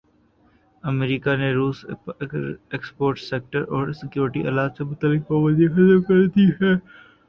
[0.83, 6.75] امریکا نے روس پرایکسپورٹ سیکٹر اور سیکورٹی آلات سے متعلق پابندیاں ختم کردی ہیں